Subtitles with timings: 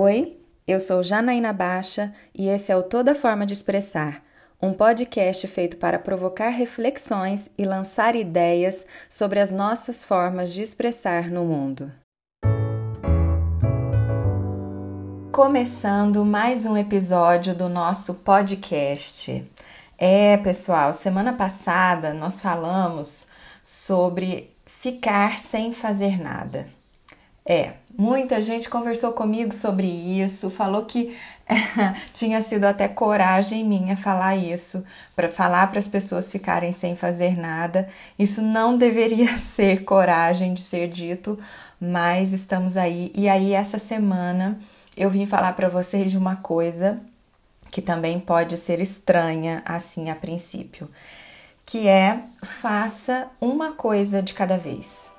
[0.00, 4.22] Oi, eu sou Janaína Baixa e esse é o Toda Forma de Expressar,
[4.62, 11.28] um podcast feito para provocar reflexões e lançar ideias sobre as nossas formas de expressar
[11.28, 11.90] no mundo.
[15.32, 19.44] Começando mais um episódio do nosso podcast.
[19.98, 23.30] É, pessoal, semana passada nós falamos
[23.64, 26.77] sobre ficar sem fazer nada.
[27.50, 31.16] É, muita gente conversou comigo sobre isso, falou que
[32.12, 34.84] tinha sido até coragem minha falar isso,
[35.16, 37.88] para falar para as pessoas ficarem sem fazer nada.
[38.18, 41.38] Isso não deveria ser coragem de ser dito,
[41.80, 43.10] mas estamos aí.
[43.14, 44.60] E aí, essa semana
[44.94, 47.00] eu vim falar para vocês de uma coisa
[47.70, 50.90] que também pode ser estranha assim a princípio,
[51.64, 55.16] que é faça uma coisa de cada vez.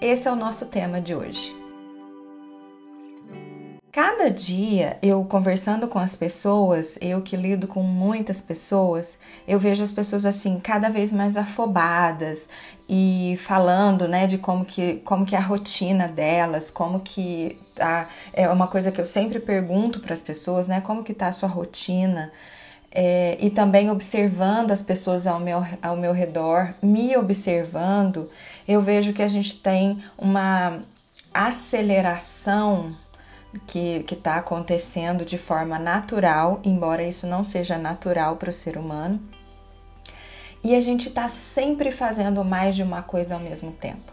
[0.00, 1.56] Esse é o nosso tema de hoje.
[3.90, 9.82] Cada dia eu conversando com as pessoas, eu que lido com muitas pessoas, eu vejo
[9.82, 12.48] as pessoas assim cada vez mais afobadas
[12.88, 18.08] e falando, né, de como que como que é a rotina delas, como que tá,
[18.32, 21.32] é uma coisa que eu sempre pergunto para as pessoas, né, como que tá a
[21.32, 22.30] sua rotina?
[22.90, 28.30] É, e também observando as pessoas ao meu, ao meu redor, me observando,
[28.68, 30.80] eu vejo que a gente tem uma
[31.32, 32.94] aceleração
[33.66, 39.18] que está acontecendo de forma natural, embora isso não seja natural para o ser humano.
[40.62, 44.12] E a gente está sempre fazendo mais de uma coisa ao mesmo tempo.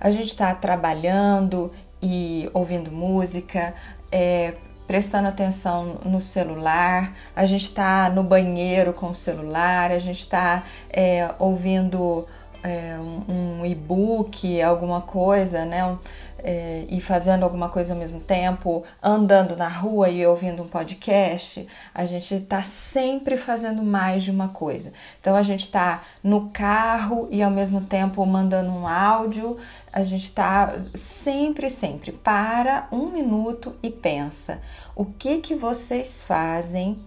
[0.00, 3.74] A gente está trabalhando e ouvindo música,
[4.10, 4.54] é,
[4.86, 10.64] prestando atenção no celular, a gente está no banheiro com o celular, a gente está
[10.90, 12.26] é, ouvindo
[12.62, 15.96] é, um, um e-book, alguma coisa, né?
[16.42, 21.66] é, e fazendo alguma coisa ao mesmo tempo, andando na rua e ouvindo um podcast,
[21.94, 24.92] a gente está sempre fazendo mais de uma coisa.
[25.20, 29.56] Então a gente está no carro e ao mesmo tempo mandando um áudio,
[29.92, 34.60] a gente está sempre, sempre para um minuto e pensa
[34.96, 36.98] o que que vocês fazem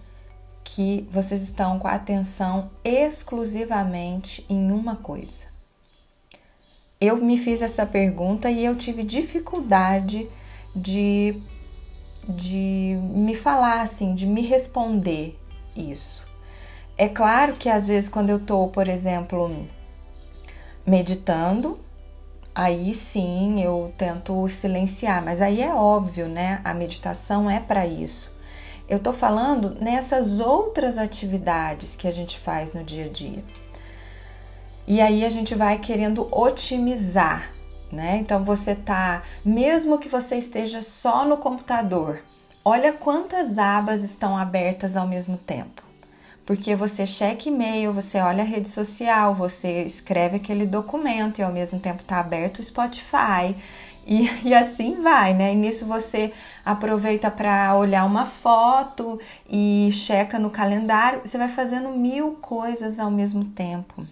[0.66, 5.56] que vocês estão com a atenção exclusivamente em uma coisa
[7.00, 10.28] eu me fiz essa pergunta e eu tive dificuldade
[10.74, 11.40] de,
[12.28, 15.38] de me falar assim, de me responder
[15.76, 16.24] isso.
[16.96, 19.68] É claro que às vezes quando eu tô, por exemplo,
[20.86, 21.78] meditando,
[22.54, 26.62] aí sim eu tento silenciar, mas aí é óbvio, né?
[26.64, 28.34] A meditação é para isso.
[28.88, 33.42] Eu tô falando nessas outras atividades que a gente faz no dia a dia.
[34.86, 37.50] E aí a gente vai querendo otimizar,
[37.90, 38.18] né?
[38.18, 42.20] Então você tá, mesmo que você esteja só no computador,
[42.64, 45.82] olha quantas abas estão abertas ao mesmo tempo.
[46.44, 51.52] Porque você checa e-mail, você olha a rede social, você escreve aquele documento e ao
[51.52, 53.56] mesmo tempo está aberto o Spotify.
[54.06, 55.52] E, e, assim vai, né?
[55.52, 56.32] E nisso você
[56.64, 61.22] aproveita para olhar uma foto e checa no calendário.
[61.24, 64.06] Você vai fazendo mil coisas ao mesmo tempo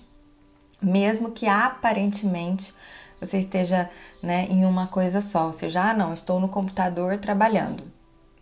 [0.85, 2.75] mesmo que aparentemente
[3.21, 3.91] você esteja
[4.23, 7.83] né, em uma coisa só, ou seja, ah, não, estou no computador trabalhando,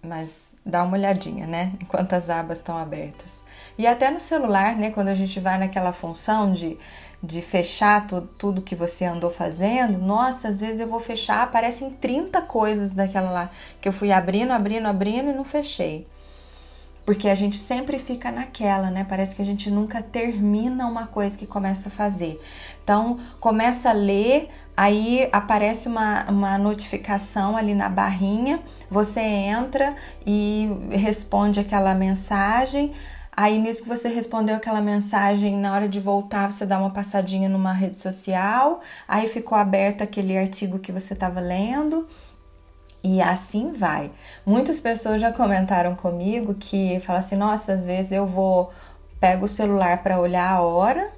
[0.02, 3.40] mas dá uma olhadinha, né, enquanto as abas estão abertas.
[3.78, 6.76] E até no celular, né, quando a gente vai naquela função de,
[7.22, 11.90] de fechar tu, tudo que você andou fazendo, nossa, às vezes eu vou fechar, aparecem
[11.90, 13.50] 30 coisas daquela lá
[13.80, 16.06] que eu fui abrindo, abrindo, abrindo e não fechei.
[17.04, 19.04] Porque a gente sempre fica naquela, né?
[19.08, 22.40] Parece que a gente nunca termina uma coisa que começa a fazer.
[22.82, 30.68] Então, começa a ler, aí aparece uma, uma notificação ali na barrinha, você entra e
[30.90, 32.94] responde aquela mensagem.
[33.34, 37.49] Aí, nisso que você respondeu aquela mensagem, na hora de voltar, você dá uma passadinha
[37.49, 42.06] numa rede social, aí ficou aberto aquele artigo que você estava lendo
[43.02, 44.11] e assim vai.
[44.46, 48.70] Muitas pessoas já comentaram comigo que falam assim: nossa, às vezes eu vou,
[49.19, 51.11] pego o celular para olhar a hora,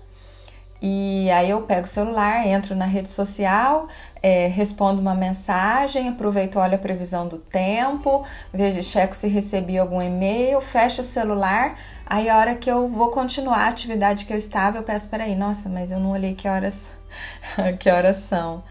[0.87, 3.89] e aí eu pego o celular, entro na rede social,
[4.23, 8.23] é, respondo uma mensagem, aproveito, olho a previsão do tempo,
[8.53, 11.79] vejo, checo se recebi algum e-mail, fecho o celular.
[12.05, 15.35] Aí a hora que eu vou continuar a atividade que eu estava, eu peço, peraí,
[15.35, 16.91] nossa, mas eu não olhei que horas,
[17.81, 18.63] que horas são.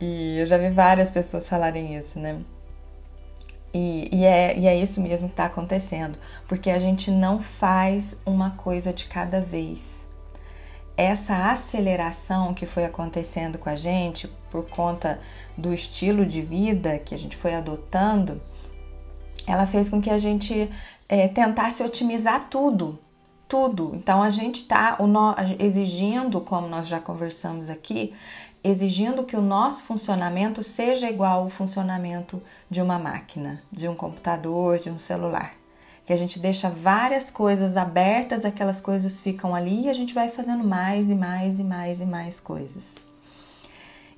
[0.00, 2.38] E eu já vi várias pessoas falarem isso, né?
[3.74, 6.16] E, e, é, e é isso mesmo que está acontecendo,
[6.46, 10.07] porque a gente não faz uma coisa de cada vez.
[10.98, 15.20] Essa aceleração que foi acontecendo com a gente por conta
[15.56, 18.42] do estilo de vida que a gente foi adotando,
[19.46, 20.68] ela fez com que a gente
[21.08, 22.98] é, tentasse otimizar tudo,
[23.46, 23.92] tudo.
[23.94, 24.98] Então a gente está
[25.60, 28.12] exigindo, como nós já conversamos aqui,
[28.64, 34.80] exigindo que o nosso funcionamento seja igual ao funcionamento de uma máquina, de um computador,
[34.80, 35.57] de um celular
[36.08, 40.30] que a gente deixa várias coisas abertas, aquelas coisas ficam ali e a gente vai
[40.30, 42.94] fazendo mais e mais e mais e mais coisas.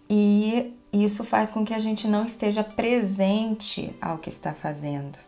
[0.08, 5.18] E isso faz com que a gente não esteja presente ao que está fazendo,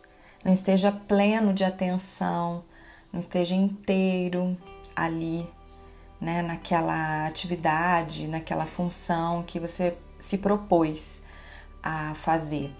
[0.44, 2.62] não esteja pleno de atenção,
[3.12, 4.56] não esteja inteiro
[4.94, 5.44] ali,
[6.20, 11.20] né, naquela atividade, naquela função que você se propôs
[11.82, 12.70] a fazer.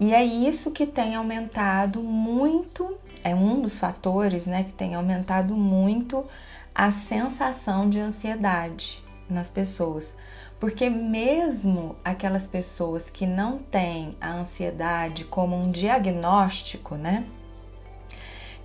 [0.00, 5.56] E é isso que tem aumentado muito, é um dos fatores né, que tem aumentado
[5.56, 6.24] muito
[6.72, 10.14] a sensação de ansiedade nas pessoas.
[10.60, 17.24] Porque mesmo aquelas pessoas que não têm a ansiedade como um diagnóstico, né?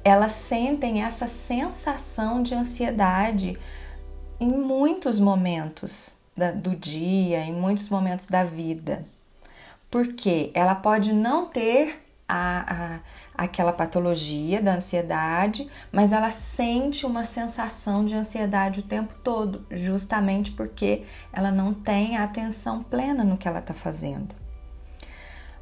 [0.03, 3.57] Elas sentem essa sensação de ansiedade
[4.39, 6.17] em muitos momentos
[6.61, 9.05] do dia, em muitos momentos da vida
[9.93, 12.99] porque ela pode não ter a, a,
[13.43, 20.49] aquela patologia da ansiedade, mas ela sente uma sensação de ansiedade o tempo todo, justamente
[20.49, 24.33] porque ela não tem a atenção plena no que ela está fazendo.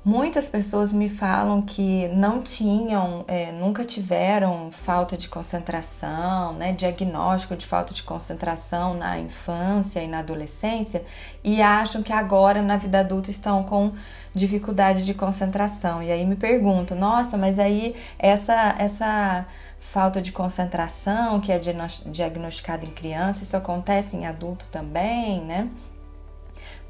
[0.03, 7.55] Muitas pessoas me falam que não tinham, é, nunca tiveram falta de concentração, né, diagnóstico
[7.55, 11.05] de falta de concentração na infância e na adolescência
[11.43, 13.93] e acham que agora na vida adulta estão com
[14.33, 16.01] dificuldade de concentração.
[16.01, 19.45] E aí me pergunto, nossa, mas aí essa essa
[19.91, 25.69] falta de concentração que é diagnosticada em criança, isso acontece em adulto também, né?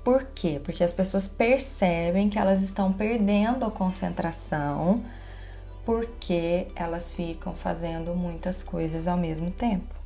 [0.04, 0.60] Por quê?
[0.64, 5.04] Porque as pessoas percebem que elas estão perdendo a concentração
[5.86, 10.02] porque elas ficam fazendo muitas coisas ao mesmo tempo.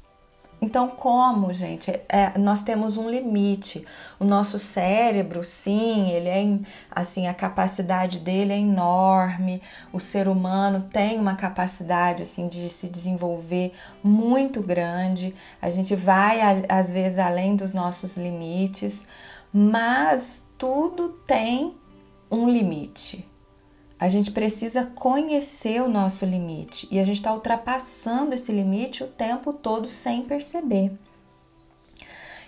[0.62, 1.92] Então, como, gente?
[2.08, 3.86] É, nós temos um limite.
[4.20, 6.60] O nosso cérebro, sim, ele é
[6.90, 9.62] assim, a capacidade dele é enorme.
[9.92, 15.36] O ser humano tem uma capacidade assim de se desenvolver muito grande.
[15.62, 16.40] A gente vai
[16.70, 19.04] às vezes além dos nossos limites,
[19.58, 21.78] mas tudo tem
[22.30, 23.26] um limite.
[23.98, 29.08] A gente precisa conhecer o nosso limite e a gente está ultrapassando esse limite o
[29.08, 30.92] tempo todo sem perceber.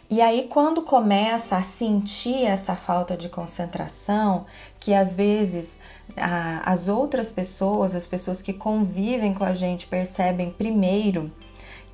[0.10, 4.46] E aí, quando começa a sentir essa falta de concentração,
[4.78, 5.80] que às vezes
[6.18, 11.32] a, as outras pessoas, as pessoas que convivem com a gente, percebem primeiro,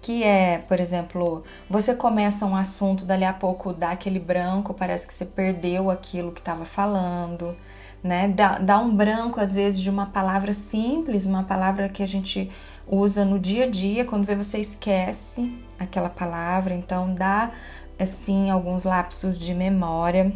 [0.04, 5.08] que é, por exemplo, você começa um assunto, dali a pouco dá aquele branco, parece
[5.08, 7.56] que você perdeu aquilo que estava falando,
[8.04, 8.28] né?
[8.28, 12.52] Dá, dá um branco, às vezes, de uma palavra simples, uma palavra que a gente
[12.86, 17.52] usa no dia a dia, quando vê você esquece aquela palavra, então dá,
[17.98, 20.34] assim, alguns lapsos de memória.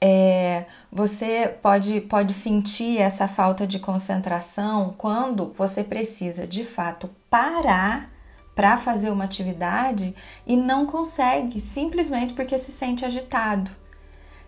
[0.00, 8.10] É, você pode, pode sentir essa falta de concentração quando você precisa de fato parar
[8.54, 10.14] para fazer uma atividade
[10.46, 13.70] e não consegue, simplesmente porque se sente agitado.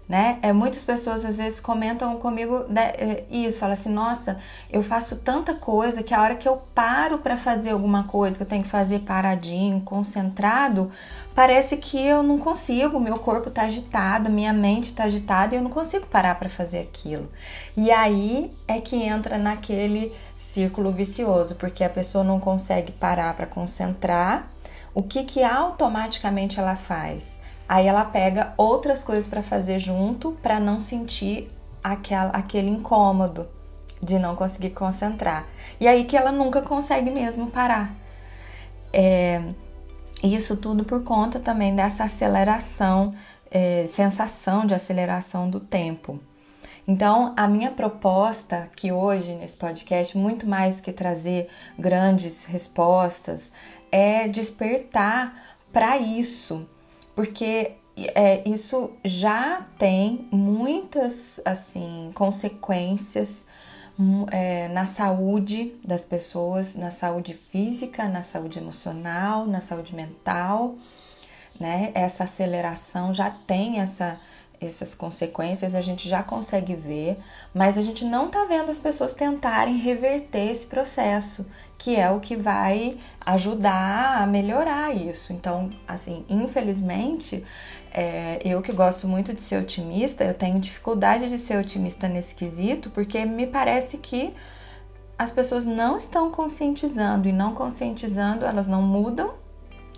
[0.08, 0.38] Né?
[0.40, 5.16] É, muitas pessoas às vezes comentam comigo né, é, isso, fala assim, nossa, eu faço
[5.16, 8.62] tanta coisa que a hora que eu paro para fazer alguma coisa que eu tenho
[8.62, 10.90] que fazer paradinho, concentrado,
[11.34, 15.62] parece que eu não consigo, meu corpo está agitado, minha mente está agitada e eu
[15.62, 17.30] não consigo parar para fazer aquilo.
[17.76, 23.44] E aí é que entra naquele círculo vicioso, porque a pessoa não consegue parar para
[23.44, 24.48] concentrar.
[24.94, 27.42] O que que automaticamente ela faz?
[27.68, 31.52] Aí ela pega outras coisas para fazer junto para não sentir
[31.84, 33.46] aquela, aquele incômodo
[34.02, 35.46] de não conseguir concentrar.
[35.78, 37.94] E aí que ela nunca consegue mesmo parar.
[38.92, 39.42] É,
[40.22, 43.14] isso tudo por conta também dessa aceleração,
[43.50, 46.18] é, sensação de aceleração do tempo.
[46.86, 51.48] Então, a minha proposta aqui hoje nesse podcast, muito mais que trazer
[51.78, 53.52] grandes respostas,
[53.92, 56.66] é despertar para isso,
[57.18, 57.72] porque
[58.14, 63.48] é, isso já tem muitas assim consequências
[64.30, 70.76] é, na saúde das pessoas, na saúde física, na saúde emocional, na saúde mental,
[71.58, 71.90] né?
[71.92, 74.20] Essa aceleração já tem essa,
[74.60, 77.18] essas consequências a gente já consegue ver,
[77.52, 81.44] mas a gente não tá vendo as pessoas tentarem reverter esse processo,
[81.78, 85.32] que é o que vai ajudar a melhorar isso.
[85.32, 87.44] Então, assim, infelizmente,
[87.92, 92.34] é, eu que gosto muito de ser otimista, eu tenho dificuldade de ser otimista nesse
[92.34, 94.34] quesito, porque me parece que
[95.16, 99.34] as pessoas não estão conscientizando e não conscientizando, elas não mudam.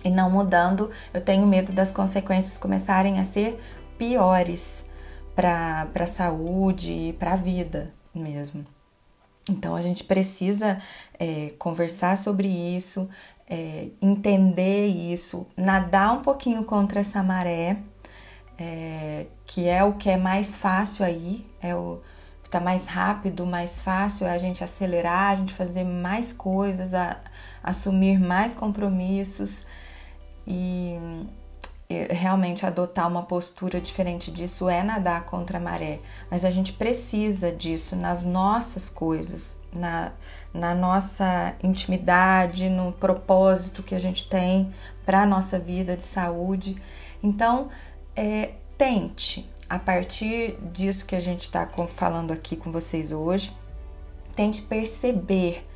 [0.03, 3.61] E não mudando, eu tenho medo das consequências começarem a ser
[3.99, 4.83] piores
[5.35, 8.65] para a saúde e para a vida mesmo.
[9.49, 10.81] Então a gente precisa
[11.19, 13.09] é, conversar sobre isso,
[13.49, 17.77] é, entender isso, nadar um pouquinho contra essa maré,
[18.57, 21.99] é, que é o que é mais fácil aí, é o
[22.43, 26.93] que está mais rápido, mais fácil, é a gente acelerar, a gente fazer mais coisas,
[26.93, 27.19] a,
[27.63, 29.65] assumir mais compromissos.
[30.47, 30.97] E
[32.09, 37.51] realmente adotar uma postura diferente disso é nadar contra a maré, mas a gente precisa
[37.51, 40.11] disso nas nossas coisas, na,
[40.53, 44.73] na nossa intimidade, no propósito que a gente tem
[45.05, 46.75] para a nossa vida de saúde.
[47.23, 47.69] Então,
[48.15, 53.55] é, tente, a partir disso que a gente está falando aqui com vocês hoje,
[54.35, 55.67] tente perceber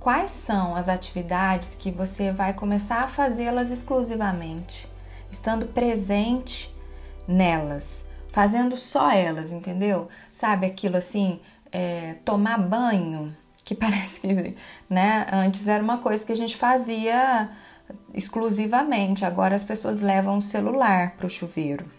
[0.00, 4.91] quais são as atividades que você vai começar a fazê-las exclusivamente
[5.32, 6.72] estando presente
[7.26, 10.08] nelas, fazendo só elas, entendeu?
[10.30, 11.40] Sabe aquilo assim,
[11.72, 13.34] é, tomar banho,
[13.64, 14.56] que parece que,
[14.88, 17.50] né, antes era uma coisa que a gente fazia
[18.14, 21.90] exclusivamente, agora as pessoas levam o celular para o chuveiro.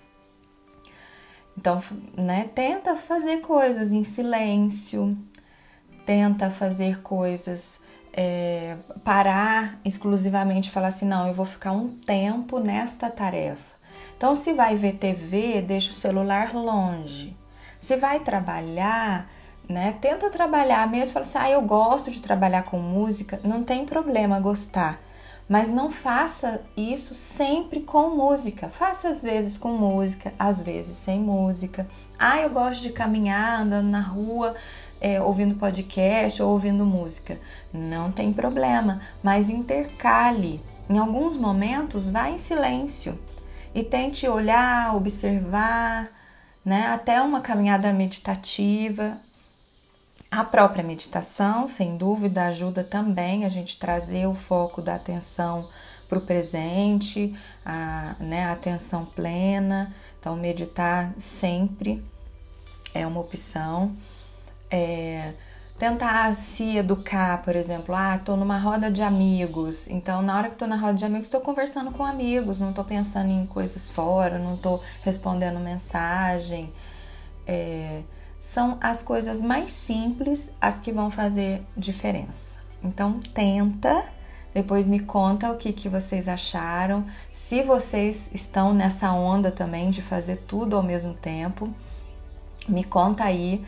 [1.57, 1.83] Então,
[2.15, 5.17] né, tenta fazer coisas em silêncio,
[6.05, 7.79] tenta fazer coisas
[8.13, 13.73] é, parar exclusivamente e falar assim: não, eu vou ficar um tempo nesta tarefa.
[14.15, 17.35] Então, se vai ver TV, deixa o celular longe.
[17.81, 19.27] Se vai trabalhar,
[19.67, 19.97] né?
[19.99, 24.39] Tenta trabalhar mesmo, fala assim: ah, eu gosto de trabalhar com música, não tem problema
[24.39, 24.99] gostar.
[25.49, 28.69] Mas não faça isso sempre com música.
[28.69, 31.85] Faça às vezes com música, às vezes sem música.
[32.17, 34.55] Ah, eu gosto de caminhar andando na rua,
[35.03, 37.37] é, ouvindo podcast ou ouvindo música.
[37.73, 40.61] Não tem problema, mas intercale.
[40.89, 43.19] Em alguns momentos, vá em silêncio
[43.75, 46.09] e tente olhar, observar,
[46.63, 46.87] né?
[46.87, 49.17] Até uma caminhada meditativa.
[50.31, 55.67] A própria meditação, sem dúvida, ajuda também a gente trazer o foco da atenção
[56.07, 59.93] para o presente, a, né, a atenção plena.
[60.19, 62.03] Então, meditar sempre
[62.93, 63.95] é uma opção.
[64.75, 65.33] É,
[65.77, 70.57] tentar se educar, por exemplo, ah, tô numa roda de amigos, então na hora que
[70.57, 74.39] tô na roda de amigos, estou conversando com amigos, não tô pensando em coisas fora,
[74.39, 76.73] não tô respondendo mensagem.
[77.45, 78.01] É,
[78.39, 82.57] são as coisas mais simples as que vão fazer diferença.
[82.83, 84.05] Então tenta,
[84.55, 90.01] depois me conta o que, que vocês acharam, se vocês estão nessa onda também de
[90.01, 91.71] fazer tudo ao mesmo tempo,
[92.67, 93.63] me conta aí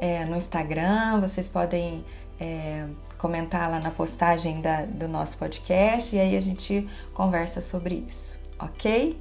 [0.00, 2.04] é, no Instagram, vocês podem
[2.40, 2.86] é,
[3.18, 8.36] comentar lá na postagem da, do nosso podcast e aí a gente conversa sobre isso,
[8.58, 9.20] ok?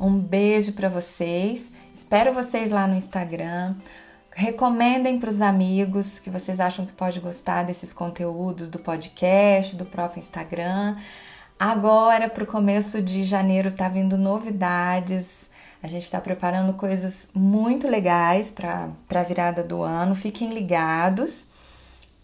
[0.00, 3.74] Um beijo para vocês, espero vocês lá no Instagram.
[4.32, 9.84] Recomendem para os amigos que vocês acham que pode gostar desses conteúdos do podcast, do
[9.84, 10.96] próprio Instagram.
[11.56, 15.48] Agora, para o começo de janeiro, tá vindo novidades
[15.84, 20.14] a gente está preparando coisas muito legais para a virada do ano.
[20.14, 21.44] Fiquem ligados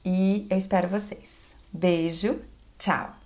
[0.02, 1.54] e eu espero vocês.
[1.70, 2.40] Beijo,
[2.78, 3.19] tchau!